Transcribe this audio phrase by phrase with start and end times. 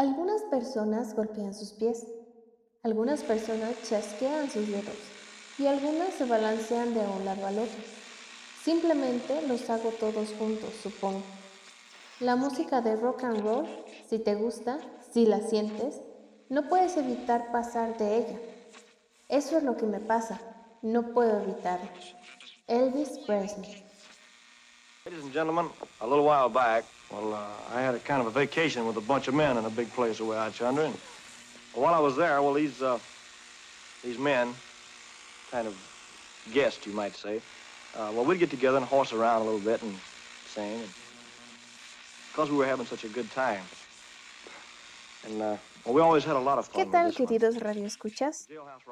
[0.00, 2.06] Algunas personas golpean sus pies,
[2.82, 4.96] algunas personas chasquean sus dedos
[5.58, 7.82] y algunas se balancean de un lado al otro.
[8.64, 11.20] Simplemente los hago todos juntos, supongo.
[12.18, 13.66] La música de rock and roll,
[14.08, 14.78] si te gusta,
[15.12, 16.00] si la sientes,
[16.48, 18.40] no puedes evitar pasar de ella.
[19.28, 20.40] Eso es lo que me pasa,
[20.80, 21.90] no puedo evitarlo.
[22.68, 23.84] Elvis Presley.
[27.10, 29.64] Well, uh, I had a kind of a vacation with a bunch of men in
[29.64, 30.94] a big place away out yonder, and
[31.74, 32.98] while I was there, well, these, uh,
[34.02, 34.54] these men,
[35.50, 35.74] kind of
[36.52, 37.40] guests, you might say,
[37.96, 39.94] uh, well, we'd get together and horse around a little bit and
[40.46, 40.88] sing, and
[42.30, 43.62] because we were having such a good time.
[45.26, 47.28] And, uh, well, we always had a lot of fun ¿Qué tal, with this one.
[47.28, 48.48] queridos radioescuchas?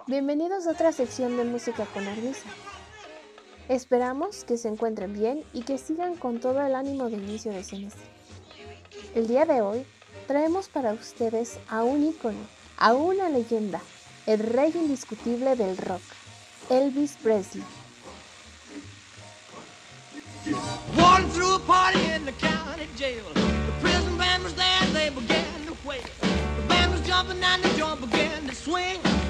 [0.06, 2.48] Bienvenidos a otra sección de música con Armisa.
[3.68, 7.62] Esperamos que se encuentren bien y que sigan con todo el ánimo de inicio de
[7.62, 8.06] semestre.
[9.14, 9.84] El día de hoy
[10.26, 12.38] traemos para ustedes a un ícono,
[12.78, 13.82] a una leyenda,
[14.24, 16.00] el rey indiscutible del rock,
[16.70, 17.62] Elvis Presley.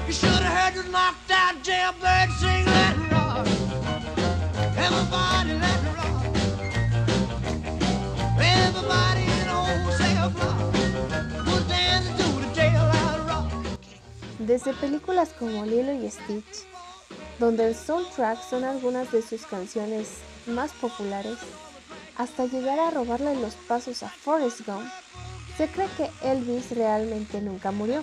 [0.07, 0.73] You should have heard
[1.63, 3.68] jailbird rock.
[14.39, 16.65] Desde películas como Lilo y Stitch,
[17.37, 20.07] donde el soundtrack son algunas de sus canciones
[20.47, 21.37] más populares,
[22.17, 24.89] hasta llegar a robarle los pasos a Forrest Gump,
[25.55, 28.01] se cree que Elvis realmente nunca murió,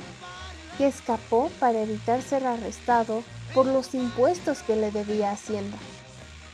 [0.78, 5.78] que escapó para evitar ser arrestado por los impuestos que le debía Hacienda.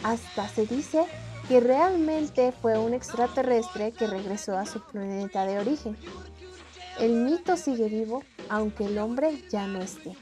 [0.03, 1.05] Hasta se dice
[1.49, 5.97] que realmente fue un extraterrestre que regresó a su planeta de origen.
[6.99, 10.17] El mito sigue vivo, aunque el hombre ya no esté.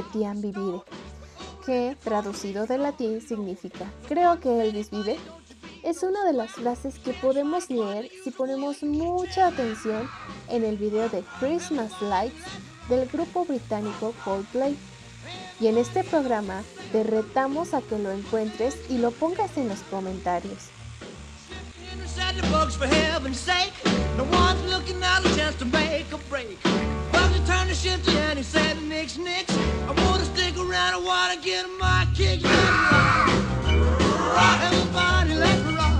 [0.00, 0.82] Etiam vivire,
[1.64, 5.18] que traducido del latín significa creo que Elvis vive,
[5.82, 10.08] es una de las frases que podemos leer si ponemos mucha atención
[10.48, 12.44] en el video de Christmas Lights
[12.88, 14.76] del grupo británico Coldplay.
[15.60, 16.62] Y en este programa
[16.92, 20.69] te retamos a que lo encuentres y lo pongas en los comentarios.
[22.28, 23.72] In the books for heaven's sake.
[24.16, 26.62] No one's looking out a chance to make a break.
[27.12, 29.56] Bugsy turned the shifty and he said, Nix, Nix.
[29.88, 32.40] I wanna stick around, I wanna get my kick.
[34.62, 35.94] Everybody let it rock.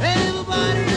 [0.00, 0.89] Everybody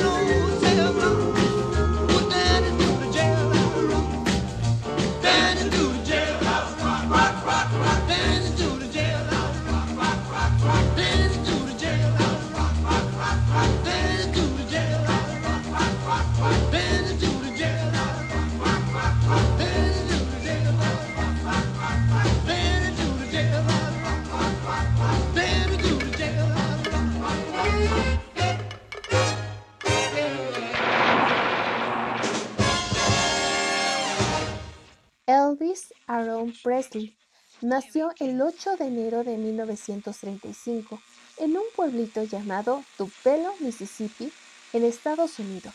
[36.63, 37.17] Presley
[37.61, 41.01] nació el 8 de enero de 1935
[41.37, 44.31] en un pueblito llamado Tupelo, Mississippi,
[44.71, 45.73] en Estados Unidos.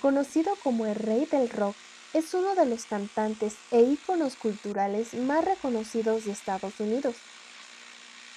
[0.00, 1.74] Conocido como el rey del rock,
[2.14, 7.16] es uno de los cantantes e íconos culturales más reconocidos de Estados Unidos.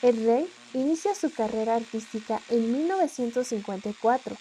[0.01, 4.35] El rey inicia su carrera artística en 1954,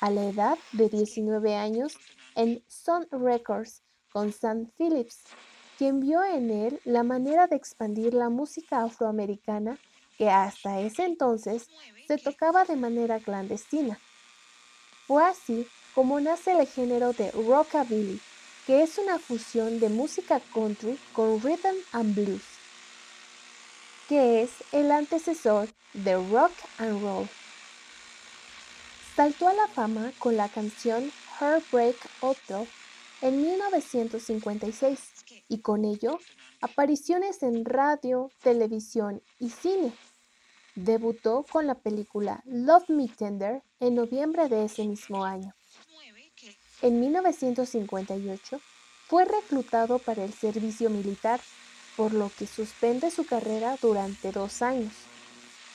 [0.00, 1.94] a la edad de 19 años,
[2.36, 5.24] en Sun Records con Sam Phillips,
[5.78, 9.78] quien vio en él la manera de expandir la música afroamericana
[10.18, 11.68] que hasta ese entonces
[12.06, 13.98] se tocaba de manera clandestina.
[15.06, 18.20] Fue así como nace el género de rockabilly,
[18.66, 22.42] que es una fusión de música country con rhythm and blues,
[24.08, 27.28] que es el antecesor de rock and roll.
[29.14, 32.66] Saltó a la fama con la canción Heartbreak Hotel
[33.20, 35.13] en 1956
[35.48, 36.18] y con ello
[36.60, 39.92] apariciones en radio, televisión y cine.
[40.74, 45.54] Debutó con la película Love Me Tender en noviembre de ese mismo año.
[46.82, 48.60] En 1958
[49.06, 51.40] fue reclutado para el servicio militar,
[51.96, 54.92] por lo que suspende su carrera durante dos años.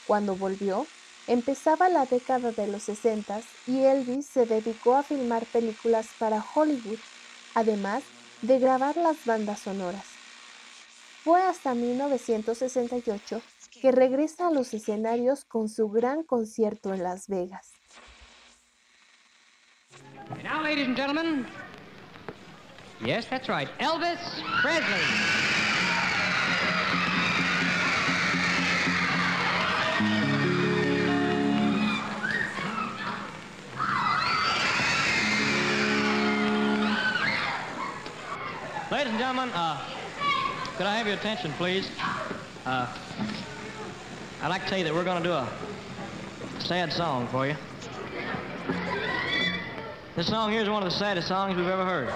[0.06, 0.86] Cuando volvió,
[1.28, 7.00] empezaba la década de los 60 y Elvis se dedicó a filmar películas para Hollywood,
[7.54, 8.04] además
[8.42, 10.06] de grabar las bandas sonoras.
[11.24, 13.42] Fue hasta 1968
[13.82, 17.74] que regresa a los escenarios con su gran concierto en Las Vegas.
[20.44, 21.46] Now, ladies and gentlemen,
[23.04, 24.20] yes, that's right, Elvis
[24.62, 25.49] Presley.
[38.92, 39.80] Ladies and gentlemen, uh,
[40.76, 41.92] could I have your attention, please?
[42.66, 42.88] Uh,
[44.42, 45.48] I'd like to tell you that we're going to do a
[46.58, 47.56] sad song for you.
[50.16, 52.10] This song here is one of the saddest songs we've ever heard.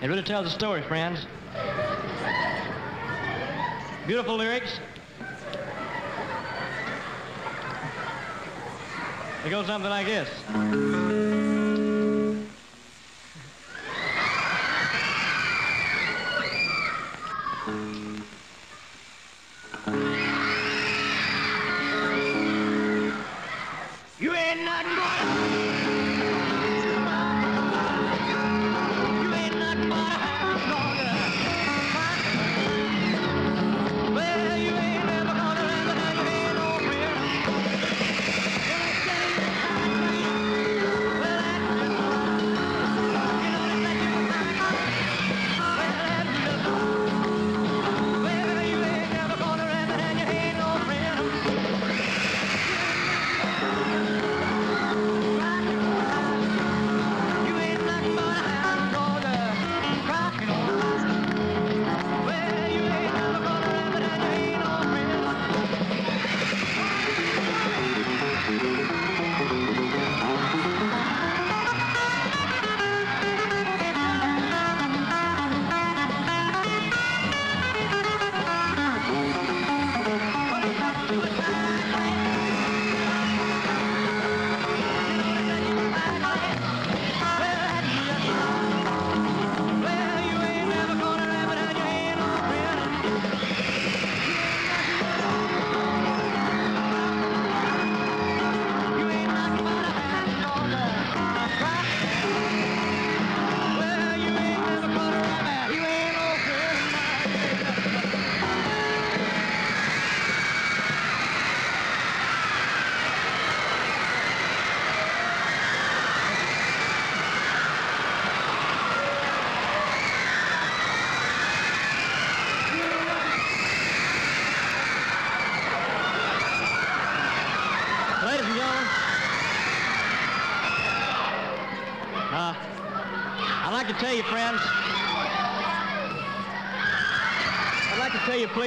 [0.00, 1.26] It really tells a story, friends.
[4.06, 4.78] Beautiful lyrics.
[9.44, 11.35] It goes something like this.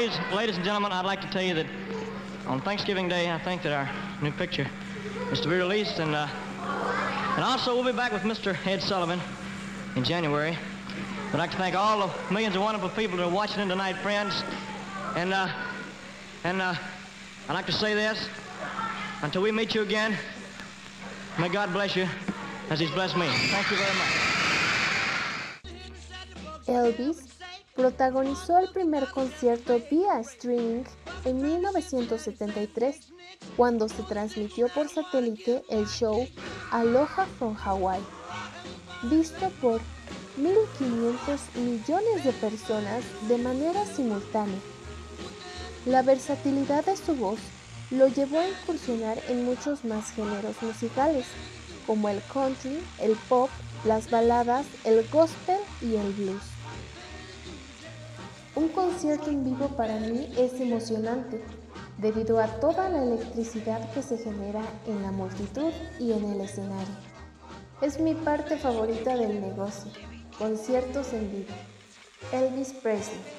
[0.10, 1.66] Please, ladies and gentlemen, I'd like to tell you that
[2.48, 3.90] on Thanksgiving Day, I think that our
[4.22, 4.68] new picture
[5.32, 6.28] is to be released, and uh,
[7.36, 8.56] and also we'll be back with Mr.
[8.66, 9.20] Ed Sullivan
[9.96, 10.58] in January.
[11.32, 13.98] I'd like to thank all the millions of wonderful people that are watching in tonight,
[13.98, 14.44] friends,
[15.16, 15.48] and uh,
[16.44, 16.74] and uh,
[17.48, 18.28] I'd like to say this.
[19.22, 20.18] Until we meet you again,
[21.38, 22.08] may God bless you
[22.70, 23.28] as He's blessed me.
[23.28, 24.10] Thank you very much.
[26.68, 27.39] Elvis
[27.76, 30.84] protagonizó el primer concierto vía streaming
[31.26, 33.00] en 1973,
[33.56, 36.28] cuando se transmitió por satélite el show
[36.72, 38.02] Aloha from Hawaii,
[39.04, 39.82] visto por
[40.38, 44.60] 1.500 millones de personas de manera simultánea.
[45.86, 47.40] La versatilidad de su voz
[47.92, 51.26] lo llevó a incursionar en muchos más géneros musicales,
[51.88, 53.50] como el country, el pop,
[53.84, 56.59] las baladas, el gospel y el blues.
[58.60, 61.42] Un concierto en vivo para mí es emocionante,
[61.98, 66.94] debido a toda la electricidad que se genera en la multitud y en el escenario.
[67.82, 69.90] Es mi parte favorita del negocio,
[70.38, 71.54] conciertos en vivo.
[72.34, 73.39] Elvis Presley.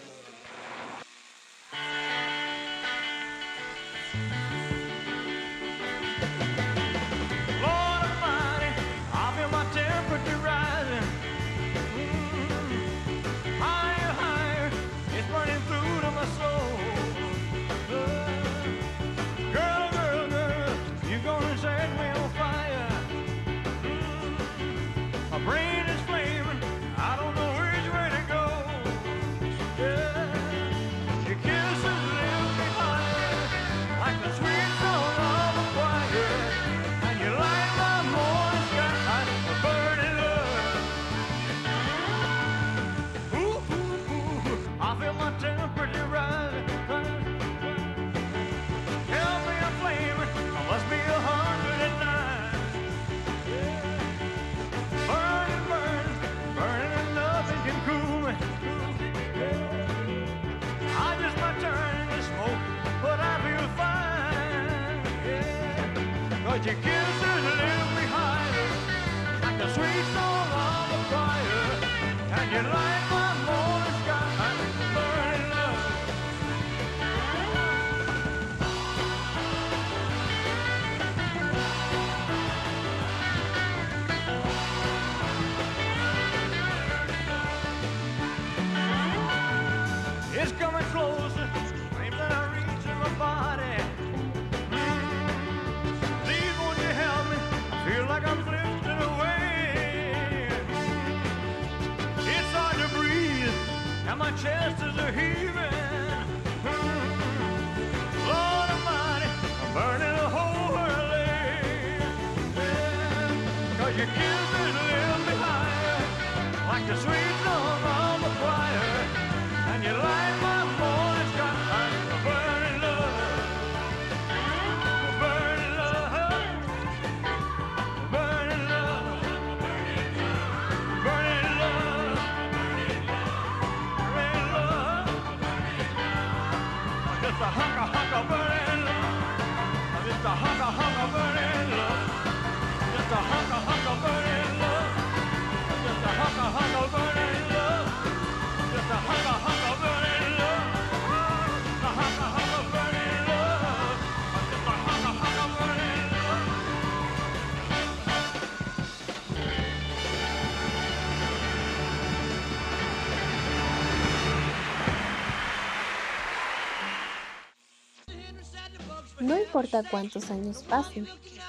[169.60, 171.06] Importa cuántos años pasen,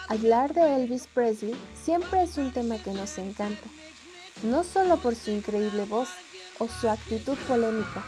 [0.09, 3.63] hablar de Elvis Presley siempre es un tema que nos encanta,
[4.43, 6.09] no solo por su increíble voz
[6.59, 8.03] o su actitud polémica,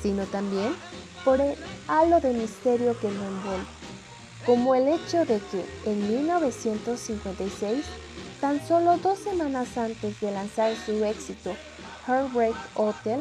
[0.00, 0.74] sino también
[1.26, 1.56] por el
[1.88, 3.66] halo de misterio que lo envuelve,
[4.46, 7.84] como el hecho de que en 1956,
[8.40, 11.54] tan solo dos semanas antes de lanzar su éxito
[12.06, 13.20] Heartbreak Hotel,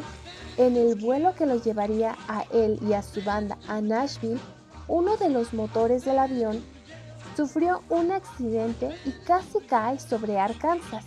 [0.55, 4.39] en el vuelo que lo llevaría a él y a su banda a Nashville,
[4.93, 6.63] uno de los motores del avión
[7.35, 11.03] sufrió un accidente y casi cae sobre Arkansas.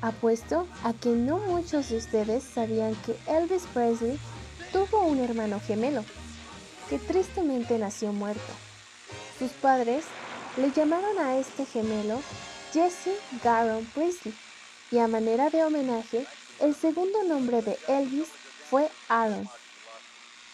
[0.00, 4.18] Apuesto a que no muchos de ustedes sabían que Elvis Presley
[4.72, 6.02] tuvo un hermano gemelo,
[6.88, 8.52] que tristemente nació muerto.
[9.38, 10.06] Sus padres
[10.56, 12.18] le llamaron a este gemelo
[12.72, 13.10] Jesse
[13.44, 14.34] Garon Presley,
[14.90, 16.24] y a manera de homenaje,
[16.60, 18.28] el segundo nombre de Elvis
[18.70, 19.46] fue Aaron.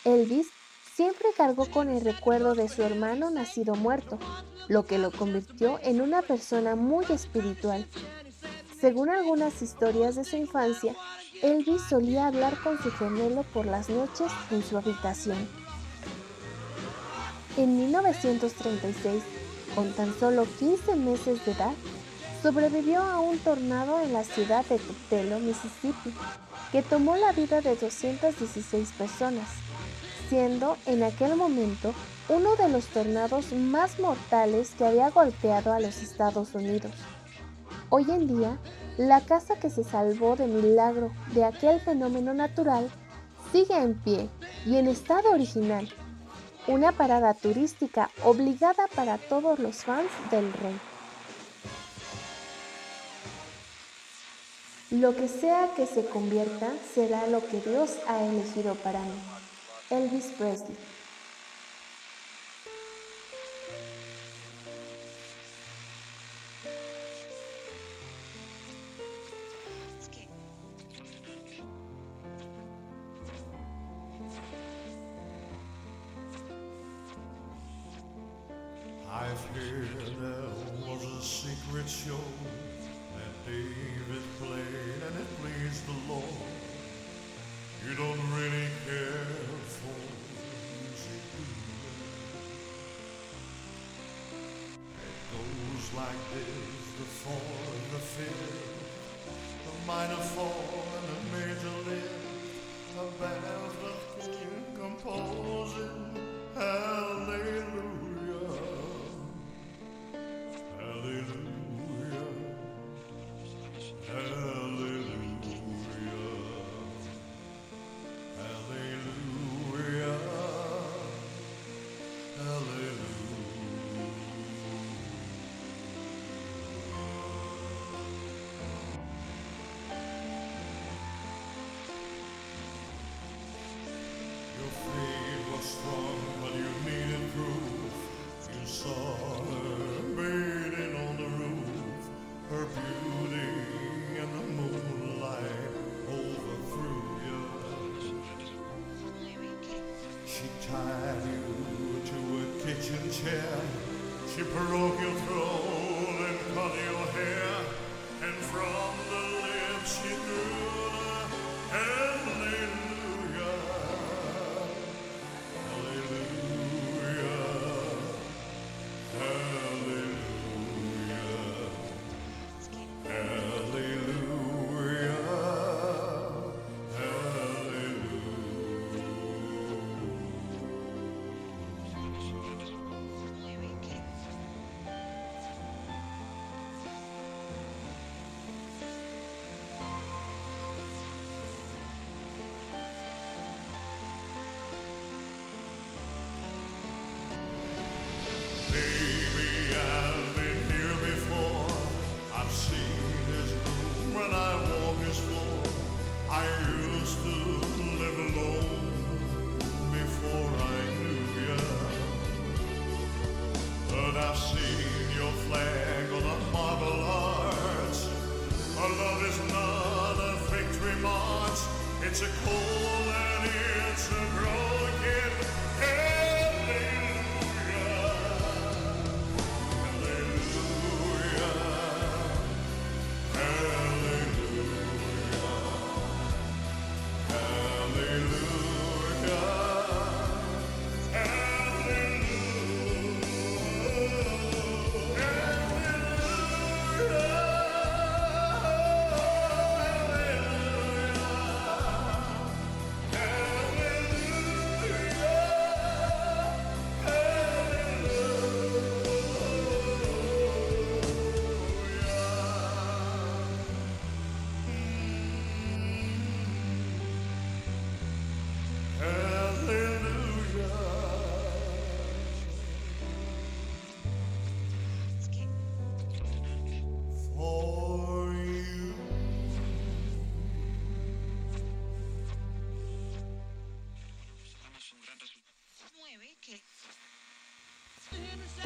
[0.05, 0.49] Elvis
[0.97, 4.19] siempre cargó con el recuerdo de su hermano nacido muerto,
[4.67, 7.87] lo que lo convirtió en una persona muy espiritual.
[8.81, 10.97] Según algunas historias de su infancia,
[11.43, 15.37] Elvis solía hablar con su gemelo por las noches en su habitación.
[17.59, 19.23] En 1936,
[19.75, 21.75] con tan solo 15 meses de edad,
[22.43, 26.15] sobrevivió a un tornado en la ciudad de Tupelo, Mississippi,
[26.73, 29.66] que tomó la vida de 216 personas
[30.28, 31.95] siendo en aquel momento
[32.28, 36.92] uno de los tornados más mortales que había golpeado a los Estados Unidos.
[37.88, 38.59] Hoy en día,
[38.97, 42.90] la casa que se salvó de milagro de aquel fenómeno natural
[43.52, 44.28] sigue en pie
[44.64, 45.88] y en estado original,
[46.66, 50.76] una parada turística obligada para todos los fans del rey.
[54.90, 59.36] Lo que sea que se convierta será lo que Dios ha elegido para mí.
[59.90, 60.75] Elvis Presley.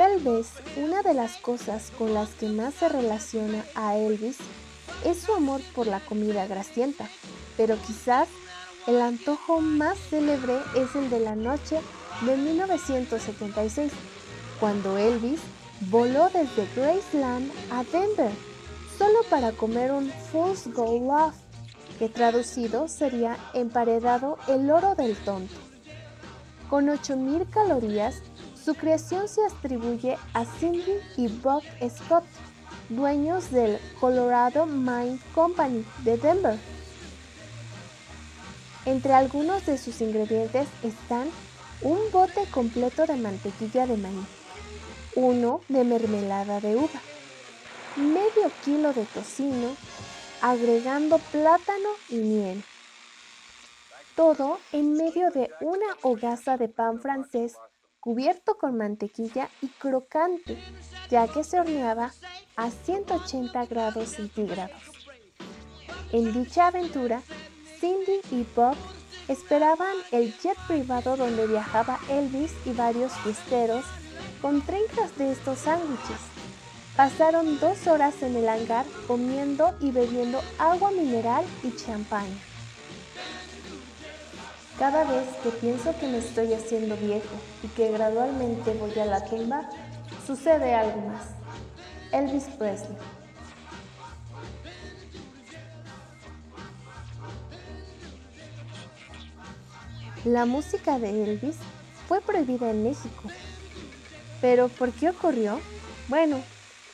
[0.01, 0.47] Tal vez
[0.79, 4.39] una de las cosas con las que más se relaciona a Elvis
[5.05, 7.07] es su amor por la comida grasienta,
[7.59, 8.27] pero quizás
[8.87, 11.83] el antojo más célebre es el de la noche
[12.23, 13.93] de 1976,
[14.59, 15.41] cuando Elvis
[15.91, 18.33] voló desde Graceland a Denver
[18.97, 21.35] solo para comer un Fool's Gold Love,
[21.99, 25.57] que traducido sería emparedado el oro del tonto.
[26.71, 28.23] Con 8.000 calorías,
[28.65, 32.25] su creación se atribuye a Cindy y Buck Scott,
[32.89, 36.59] dueños del Colorado Mine Company de Denver.
[38.85, 41.29] Entre algunos de sus ingredientes están
[41.83, 44.27] un bote completo de mantequilla de maíz,
[45.15, 47.01] uno de mermelada de uva,
[47.97, 49.75] medio kilo de tocino,
[50.43, 52.65] agregando plátano y miel.
[54.17, 57.55] Todo en medio de una hogaza de pan francés
[58.01, 60.59] cubierto con mantequilla y crocante,
[61.11, 62.13] ya que se horneaba
[62.57, 64.83] a 180 grados centígrados.
[66.13, 67.23] En dicha aventura,
[67.79, 68.77] Cindy y Bob
[69.29, 73.85] esperaban el jet privado donde viajaba Elvis y varios fiesteros
[74.43, 76.21] con 30 de estos sándwiches.
[76.97, 82.50] Pasaron dos horas en el hangar comiendo y bebiendo agua mineral y champaña.
[84.81, 87.29] Cada vez que pienso que me estoy haciendo viejo
[87.63, 89.69] y que gradualmente voy a la tumba,
[90.27, 91.23] sucede algo más.
[92.13, 92.97] Elvis Presley.
[100.25, 101.57] La música de Elvis
[102.09, 103.25] fue prohibida en México.
[104.41, 105.61] ¿Pero por qué ocurrió?
[106.09, 106.41] Bueno,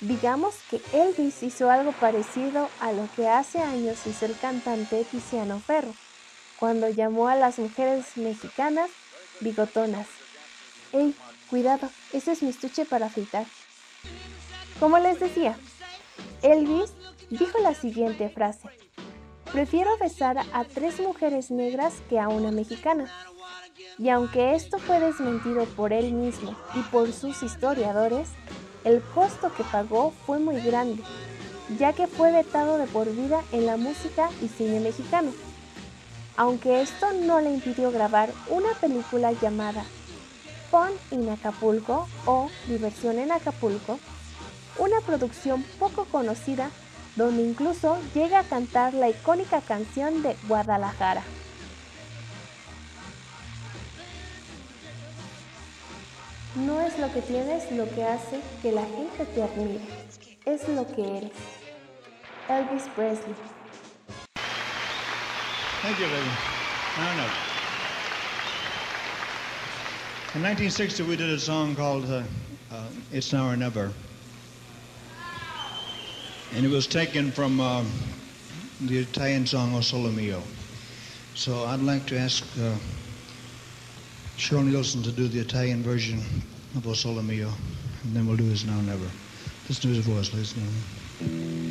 [0.00, 5.60] digamos que Elvis hizo algo parecido a lo que hace años hizo el cantante Tiziano
[5.60, 5.94] Ferro,
[6.58, 8.90] cuando llamó a las mujeres mexicanas
[9.40, 10.06] bigotonas.
[10.92, 11.14] ¡Ey,
[11.50, 11.88] cuidado!
[12.12, 13.46] Ese es mi estuche para afeitar.
[14.80, 15.56] Como les decía,
[16.42, 16.92] Elvis
[17.30, 18.68] dijo la siguiente frase.
[19.52, 23.10] Prefiero besar a tres mujeres negras que a una mexicana.
[23.98, 28.28] Y aunque esto fue desmentido por él mismo y por sus historiadores,
[28.84, 31.02] el costo que pagó fue muy grande,
[31.78, 35.32] ya que fue vetado de por vida en la música y cine mexicano.
[36.36, 39.84] Aunque esto no le impidió grabar una película llamada
[40.70, 43.98] Fun in Acapulco o Diversión en Acapulco,
[44.78, 46.70] una producción poco conocida
[47.16, 50.36] donde incluso llega a cantar la icónica canción de
[56.54, 59.80] No es lo que tienes lo que hace que la gente te admire,
[60.44, 61.32] es lo que eres.
[62.48, 63.34] Elvis Presley.
[65.86, 66.28] Thank you, baby.
[66.96, 67.30] I know.
[70.34, 72.24] In 1960, we did a song called uh,
[72.72, 73.92] uh, It's Now or Never.
[76.54, 77.84] And it was taken from uh,
[78.80, 80.42] the Italian song O Sole Mio.
[81.36, 82.74] So I'd like to ask uh,
[84.36, 86.18] Cheryl Nielsen to do the Italian version
[86.74, 87.52] of O Sole Mio.
[88.02, 89.08] And then we'll do It's Now or Never.
[89.68, 90.66] Listen to his voice, ladies and
[91.20, 91.64] gentlemen.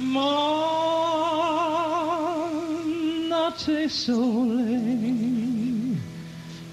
[0.00, 1.13] Ma
[3.54, 4.82] notte sole,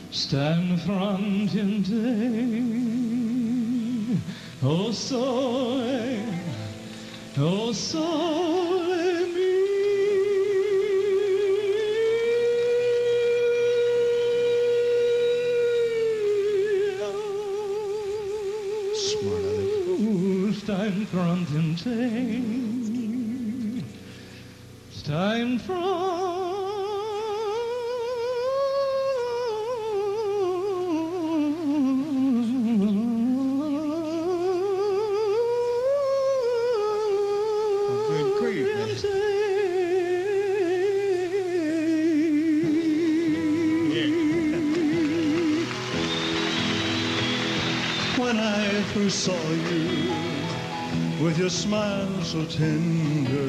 [0.09, 1.81] sta in fronte
[4.61, 6.23] oh sole,
[7.37, 8.54] oh sole
[21.13, 21.83] it's
[24.89, 26.24] Stein from
[51.55, 53.47] smile so tender,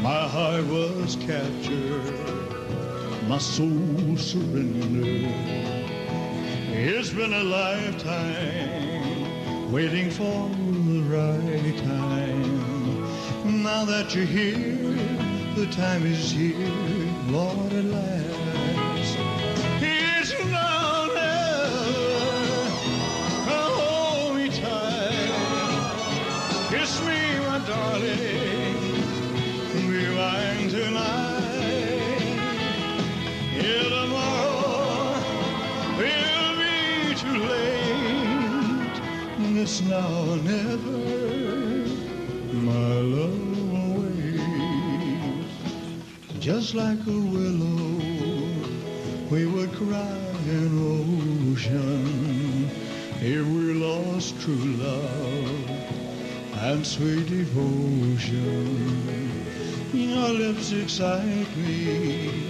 [0.00, 2.48] my heart was captured,
[3.28, 5.30] my soul surrendered.
[6.72, 8.90] It's been a lifetime
[9.70, 10.48] waiting for
[10.88, 13.62] the right time.
[13.62, 14.96] Now that you're here,
[15.56, 16.72] the time is here,
[17.28, 18.15] Lord, at last.
[46.66, 48.00] Just like a willow.
[49.30, 52.68] We would cry in ocean.
[53.20, 55.70] If we lost true love
[56.66, 58.66] and sweet devotion.
[59.92, 62.45] Your lips excite me,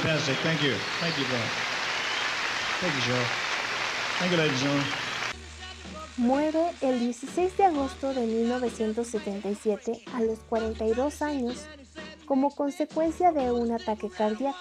[0.00, 0.36] fantastic.
[0.38, 0.74] Thank you.
[1.00, 1.48] Thank you, Bob.
[2.80, 3.28] Thank you, Cheryl.
[4.18, 4.64] Thank you, ladies.
[6.16, 11.66] Muere el 16 de agosto de 1977 a los 42 años
[12.24, 14.56] como consecuencia de un ataque cardíaco.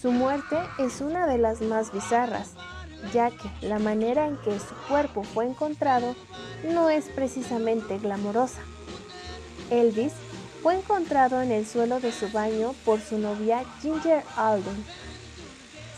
[0.00, 2.54] Su muerte es una de las más bizarras,
[3.12, 6.16] ya que la manera en que su cuerpo fue encontrado
[6.64, 8.60] no es precisamente glamorosa.
[9.70, 10.12] Elvis
[10.64, 14.82] fue encontrado en el suelo de su baño por su novia Ginger Alden.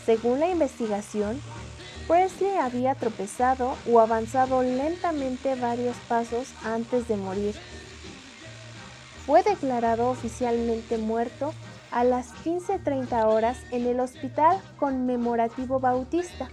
[0.05, 1.39] Según la investigación,
[2.05, 7.55] Presley había tropezado o avanzado lentamente varios pasos antes de morir.
[9.25, 11.53] Fue declarado oficialmente muerto
[11.89, 16.49] a las 15.30 horas en el Hospital Conmemorativo Bautista.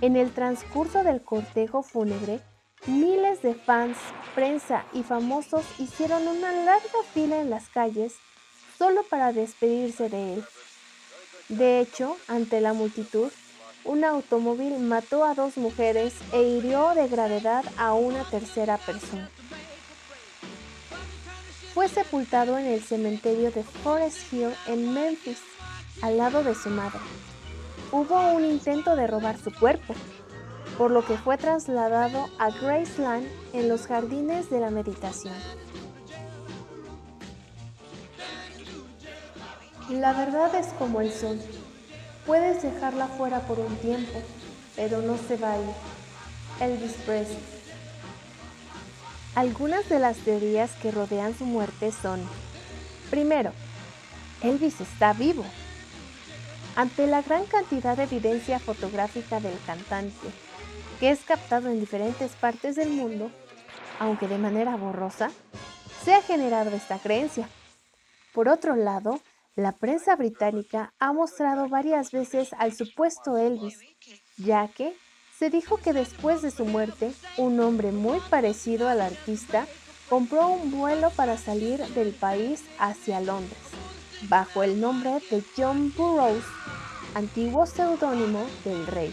[0.00, 2.40] En el transcurso del cortejo fúnebre,
[2.86, 3.96] miles de fans,
[4.34, 8.14] prensa y famosos hicieron una larga fila en las calles
[8.78, 10.44] solo para despedirse de él.
[11.48, 13.30] De hecho, ante la multitud,
[13.84, 19.28] un automóvil mató a dos mujeres e hirió de gravedad a una tercera persona.
[21.74, 25.38] Fue sepultado en el cementerio de Forest Hill en Memphis,
[26.00, 27.00] al lado de su madre.
[27.90, 29.94] Hubo un intento de robar su cuerpo,
[30.78, 35.34] por lo que fue trasladado a Graceland en los jardines de la meditación.
[39.90, 41.40] La verdad es como el sol.
[42.26, 44.22] Puedes dejarla fuera por un tiempo,
[44.76, 45.54] pero no se va.
[46.60, 47.38] Elvis Presley.
[49.34, 52.20] Algunas de las teorías que rodean su muerte son,
[53.10, 53.52] primero,
[54.42, 55.44] Elvis está vivo.
[56.76, 60.28] Ante la gran cantidad de evidencia fotográfica del cantante,
[61.02, 63.28] que es captado en diferentes partes del mundo,
[63.98, 65.32] aunque de manera borrosa,
[66.04, 67.48] se ha generado esta creencia.
[68.32, 69.18] Por otro lado,
[69.56, 73.80] la prensa británica ha mostrado varias veces al supuesto Elvis,
[74.36, 74.96] ya que
[75.36, 79.66] se dijo que después de su muerte, un hombre muy parecido al artista
[80.08, 83.58] compró un vuelo para salir del país hacia Londres,
[84.28, 86.44] bajo el nombre de John Burroughs,
[87.16, 89.12] antiguo seudónimo del rey.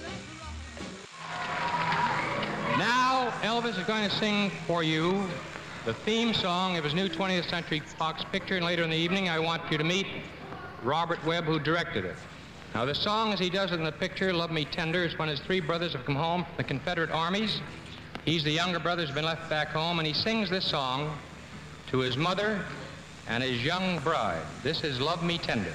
[2.80, 5.28] Now, Elvis is going to sing for you
[5.84, 9.28] the theme song of his new 20th Century Fox picture, and later in the evening,
[9.28, 10.08] I want you to meet
[10.82, 12.16] Robert Webb, who directed it.
[12.74, 15.28] Now, the song, as he does it in the picture, Love Me Tender, is when
[15.28, 17.60] his three brothers have come home from the Confederate armies.
[18.24, 21.18] He's the younger brother who's been left back home, and he sings this song
[21.88, 22.64] to his mother
[23.28, 24.46] and his young bride.
[24.64, 25.74] This is Love Me Tender.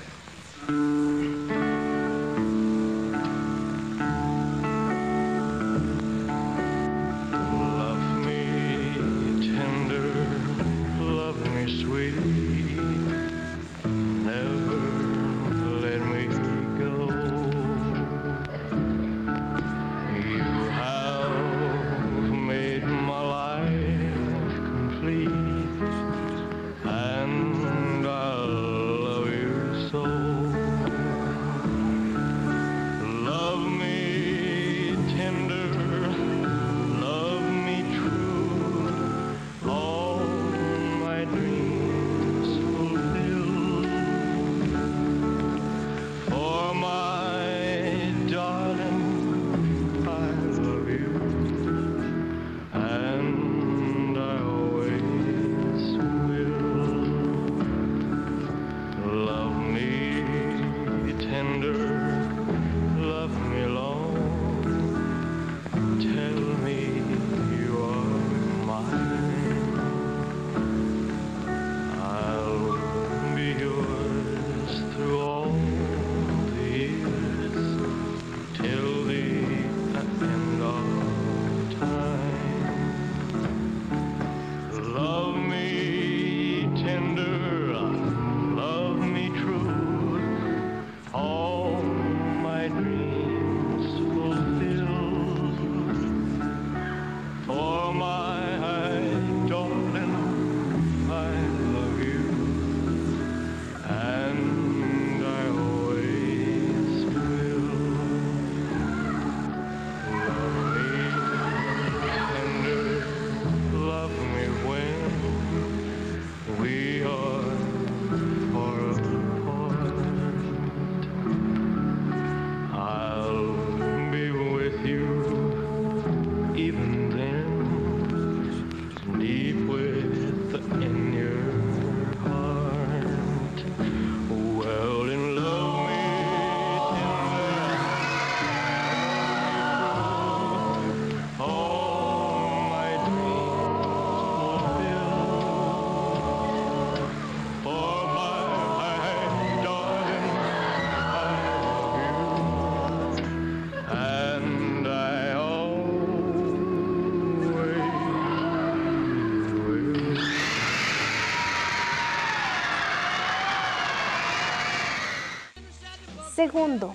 [166.54, 166.94] Segundo,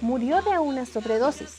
[0.00, 1.58] murió de una sobredosis.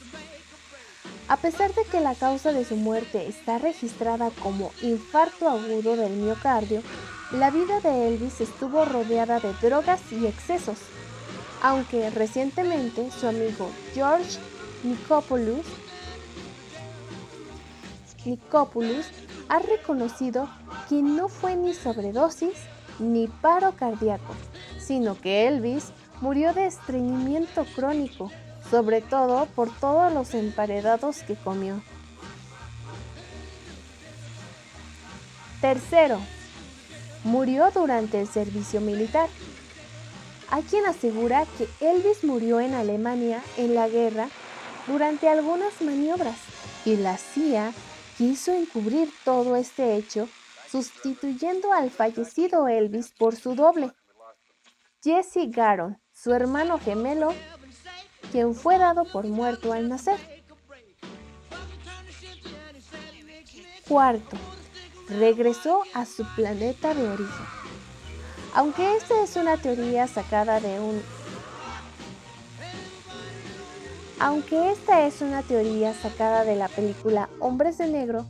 [1.27, 6.13] A pesar de que la causa de su muerte está registrada como infarto agudo del
[6.13, 6.81] miocardio,
[7.31, 10.79] la vida de Elvis estuvo rodeada de drogas y excesos,
[11.61, 14.39] aunque recientemente su amigo George
[14.81, 15.67] Nikopoulos,
[18.25, 19.05] Nikopoulos
[19.49, 20.49] ha reconocido
[20.89, 22.55] que no fue ni sobredosis
[22.97, 24.33] ni paro cardíaco,
[24.79, 28.31] sino que Elvis murió de estreñimiento crónico,
[28.69, 31.81] sobre todo por todos los emparedados que comió.
[35.61, 36.19] Tercero,
[37.23, 39.29] murió durante el servicio militar.
[40.49, 44.29] Hay quien asegura que Elvis murió en Alemania en la guerra
[44.87, 46.37] durante algunas maniobras
[46.85, 47.73] y la CIA
[48.17, 50.27] quiso encubrir todo este hecho
[50.69, 53.91] sustituyendo al fallecido Elvis por su doble,
[55.03, 57.33] Jesse Garon, su hermano gemelo,
[58.31, 60.19] quien fue dado por muerto al nacer.
[63.87, 64.37] Cuarto,
[65.07, 67.45] regresó a su planeta de origen.
[68.53, 71.01] Aunque esta es una teoría sacada de un
[74.21, 78.25] aunque esta es una teoría sacada de la película Hombres de Negro,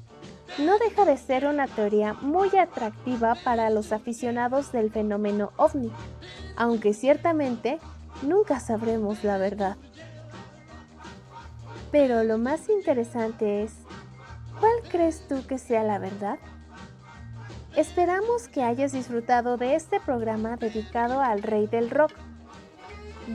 [0.57, 5.91] no deja de ser una teoría muy atractiva para los aficionados del fenómeno ovni,
[6.55, 7.79] aunque ciertamente
[8.23, 9.77] nunca sabremos la verdad.
[11.91, 13.73] Pero lo más interesante es,
[14.59, 16.39] ¿cuál crees tú que sea la verdad?
[17.75, 22.11] Esperamos que hayas disfrutado de este programa dedicado al rey del rock.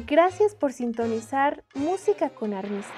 [0.07, 2.93] Gracias por sintonizar Música con Armista.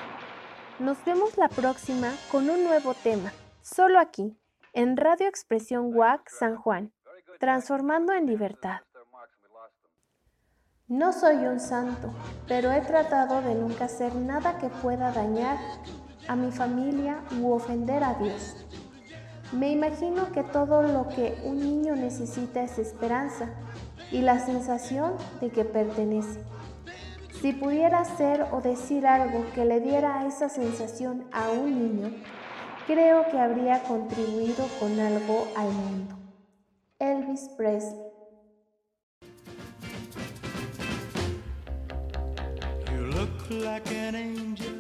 [0.79, 3.33] Nos vemos la próxima con un nuevo tema,
[3.67, 4.39] solo aquí,
[4.75, 6.93] en Radio Expresión WAC San Juan,
[7.41, 8.83] transformando en libertad.
[10.87, 12.15] No soy un santo,
[12.47, 15.59] pero he tratado de nunca hacer nada que pueda dañar
[16.29, 18.65] a mi familia u ofender a Dios.
[19.51, 23.51] Me imagino que todo lo que un niño necesita es esperanza
[24.13, 26.41] y la sensación de que pertenece.
[27.41, 32.13] Si pudiera hacer o decir algo que le diera esa sensación a un niño,
[32.87, 36.15] creo que habría contribuido con algo al mundo.
[36.99, 38.07] Elvis Presley.
[42.93, 44.73] You look like an angel.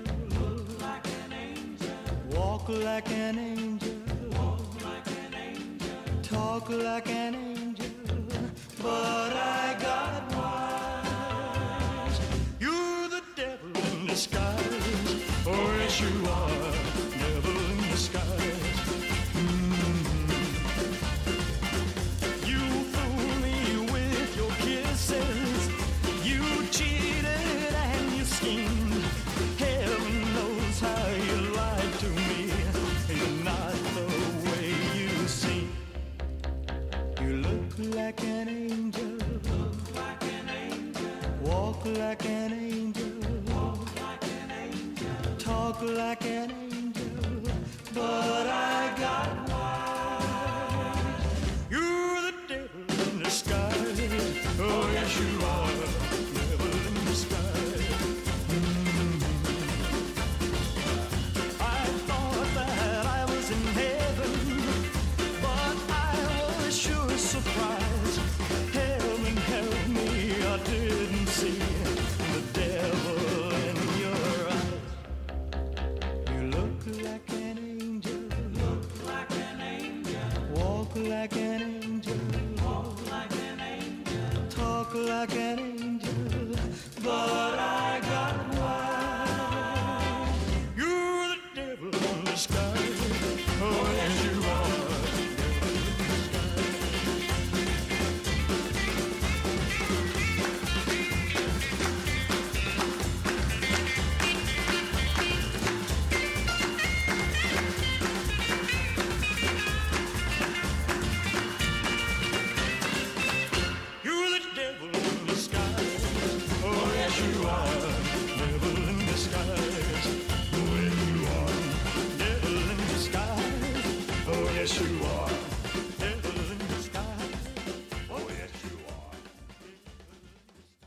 [2.31, 3.92] Walk like an angel.
[6.23, 7.87] Talk like an angel.
[8.83, 10.25] But I got